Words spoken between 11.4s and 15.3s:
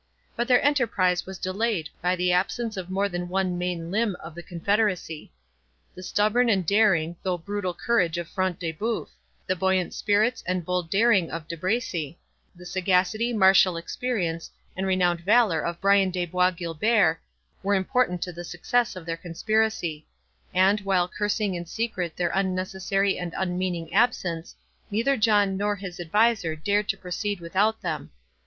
De Bracy; the sagacity, martial experience, and renowned